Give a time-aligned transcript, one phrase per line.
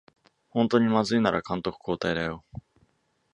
[0.49, 2.43] ほんとにまずいなら監督交代だよ